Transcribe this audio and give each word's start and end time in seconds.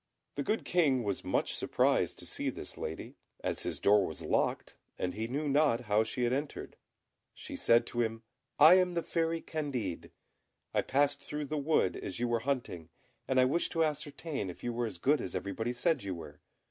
The 0.33 0.41
good 0.41 0.65
King 0.65 1.03
was 1.03 1.23
much 1.23 1.53
surprised 1.53 2.17
to 2.17 2.25
see 2.25 2.49
this 2.49 2.75
lady, 2.75 3.17
as 3.43 3.61
his 3.61 3.79
door 3.79 4.03
was 4.07 4.23
locked, 4.23 4.73
and 4.97 5.13
he 5.13 5.27
knew 5.27 5.47
not 5.47 5.81
how 5.81 6.03
she 6.03 6.23
had 6.23 6.33
entered. 6.33 6.75
She 7.35 7.55
said 7.55 7.85
to 7.85 8.01
him, 8.01 8.23
"I 8.57 8.79
am 8.79 8.95
the 8.95 9.03
Fairy 9.03 9.41
Candid; 9.41 10.09
I 10.73 10.81
passed 10.81 11.23
through 11.23 11.45
the 11.45 11.57
wood 11.59 11.95
as 11.95 12.19
you 12.19 12.27
were 12.27 12.39
hunting, 12.39 12.89
and 13.27 13.39
I 13.39 13.45
wished 13.45 13.71
to 13.73 13.83
ascertain 13.83 14.49
if 14.49 14.63
you 14.63 14.73
were 14.73 14.87
as 14.87 14.97
good 14.97 15.21
as 15.21 15.35
everybody 15.35 15.71
said 15.71 16.01
you 16.01 16.15
were. 16.15 16.39